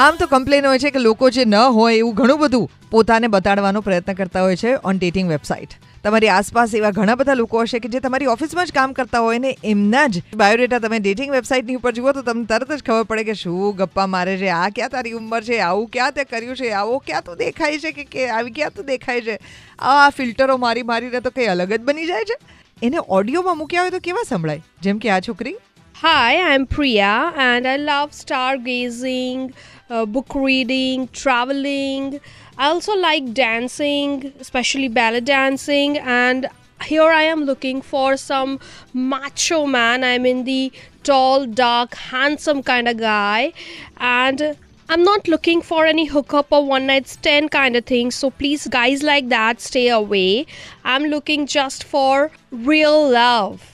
આમ 0.00 0.16
તો 0.16 0.26
કમ્પ્લેન 0.26 0.66
હોય 0.66 0.78
છે 0.78 0.90
કે 0.90 1.00
લોકો 1.00 1.28
જે 1.30 1.44
ન 1.44 1.54
હોય 1.54 1.96
એવું 1.96 2.14
ઘણું 2.14 2.38
બધું 2.40 2.68
પોતાને 2.90 3.26
બતાડવાનો 3.26 3.80
પ્રયત્ન 3.80 4.14
કરતા 4.14 4.42
હોય 4.42 4.56
છે 4.56 4.70
ઓન 4.90 4.98
ડેટિંગ 4.98 5.28
વેબસાઇટ 5.28 5.74
તમારી 6.04 6.28
આસપાસ 6.28 6.76
એવા 6.78 6.90
ઘણા 6.90 7.14
બધા 7.14 7.34
લોકો 7.34 7.64
હશે 7.64 7.78
કે 7.78 7.88
જે 7.88 8.00
તમારી 8.00 8.30
ઓફિસમાં 8.34 8.70
જ 8.70 8.72
કામ 8.72 8.92
કરતા 8.92 9.20
હોય 9.20 9.38
ને 9.38 9.50
એમના 9.64 10.06
જ 10.06 10.22
બાયોડેટા 10.34 10.78
તમે 10.78 10.98
ડેટિંગ 10.98 11.34
વેબસાઇટની 11.34 11.76
ઉપર 11.76 11.92
જુઓ 11.92 12.12
તો 12.12 12.22
તમને 12.22 12.46
તરત 12.46 12.72
જ 12.72 12.80
ખબર 12.82 13.02
પડે 13.02 13.24
કે 13.24 13.34
શું 13.34 13.76
ગપ્પા 13.76 14.06
મારે 14.06 14.38
છે, 14.38 14.48
આ 14.48 14.68
ક્યાં 14.68 14.90
તારી 14.90 15.12
ઉંમર 15.12 15.42
છે, 15.42 15.58
આવું 15.58 15.88
ક્યાં 15.88 16.12
તે 16.12 16.24
કર્યું 16.24 16.56
છે, 16.56 16.70
આવો 16.70 16.98
ક્યાં 16.98 17.22
તું 17.22 17.36
દેખાય 17.36 17.78
છે 17.78 17.92
કે 17.92 18.04
કે 18.04 18.28
આવી 18.28 18.50
ક્યાં 18.50 18.70
તું 18.70 18.86
દેખાય 18.86 19.20
છે. 19.20 19.38
આ 19.78 20.10
ફિલ્ટરો 20.10 20.56
મારી 20.56 20.82
મારીને 20.82 21.20
તો 21.20 21.30
કંઈ 21.30 21.46
અલગ 21.46 21.72
જ 21.72 21.80
બની 21.80 22.06
જાય 22.06 22.24
છે. 22.24 22.38
એને 22.82 22.98
ઓડિયોમાં 23.08 23.58
મૂક્યા 23.58 23.80
હોય 23.80 23.90
તો 23.90 23.98
કેવા 23.98 24.22
સંભળાય? 24.28 24.62
જેમ 24.80 24.98
કે 24.98 25.10
આ 25.10 25.20
છોકરી 25.20 25.54
Hi, 26.02 26.54
I'm 26.54 26.66
Priya, 26.66 27.34
and 27.36 27.68
I 27.68 27.76
love 27.76 28.12
stargazing, 28.12 29.52
uh, 29.90 30.06
book 30.06 30.34
reading, 30.34 31.08
traveling. 31.08 32.20
I 32.56 32.68
also 32.68 32.96
like 32.96 33.34
dancing, 33.34 34.32
especially 34.40 34.88
ballet 34.88 35.20
dancing, 35.20 35.98
and 35.98 36.46
here 36.82 37.10
I 37.10 37.24
am 37.24 37.44
looking 37.44 37.82
for 37.82 38.16
some 38.16 38.60
macho 38.94 39.66
man. 39.66 40.02
I'm 40.02 40.24
in 40.24 40.44
the 40.44 40.72
tall, 41.02 41.44
dark, 41.44 41.94
handsome 41.96 42.62
kind 42.62 42.88
of 42.88 42.96
guy, 42.96 43.52
and 43.98 44.56
I'm 44.88 45.02
not 45.02 45.28
looking 45.28 45.60
for 45.60 45.84
any 45.84 46.06
hookup 46.06 46.50
or 46.50 46.64
one 46.64 46.86
night 46.86 47.08
stand 47.08 47.50
kind 47.50 47.76
of 47.76 47.84
thing. 47.84 48.10
So 48.10 48.30
please, 48.30 48.66
guys 48.68 49.02
like 49.02 49.28
that, 49.28 49.60
stay 49.60 49.88
away. 49.90 50.46
I'm 50.82 51.04
looking 51.04 51.46
just 51.46 51.84
for 51.84 52.30
real 52.50 53.10
love. 53.10 53.69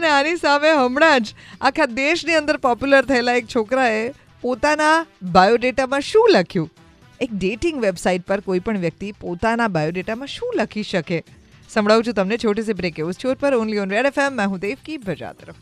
અને 0.00 0.08
આની 0.08 0.36
સામે 0.36 0.70
હમણાં 0.70 1.20
જ 1.20 1.34
આખા 1.60 1.86
દેશની 1.86 2.34
અંદર 2.34 2.56
popular 2.56 3.04
થયેલા 3.04 3.32
એક 3.32 3.46
છોકરાએ 3.46 4.14
પોતાના 4.42 5.06
બાયોડેટામાં 5.22 6.00
શું 6.00 6.28
લખ્યું? 6.30 6.70
એક 7.20 7.30
ડેટિંગ 7.32 7.80
વેબસાઇટ 7.80 8.26
પર 8.26 8.40
કોઈ 8.40 8.58
પણ 8.58 8.78
વ્યક્તિ 8.78 9.12
પોતાના 9.12 9.68
બાયોડેટામાં 9.68 10.28
શું 10.28 10.52
લખી 10.56 10.82
શકે? 10.82 11.24
સંભળાવું 11.70 12.04
છું 12.04 12.14
તમને, 12.14 12.36
છોટી 12.36 12.62
સી 12.62 12.72
બ્રેક 12.72 12.98
એવું 12.98 13.34
પર 13.40 13.54
ઓનલી 13.54 13.78
ઓન 13.78 13.90
રેડ 13.90 14.06
એફએમ 14.06 14.32
મેં 14.32 14.48
હું 14.48 14.58
દેવકી 14.58 14.96
બજા 14.96 15.32
તરફ. 15.32 15.54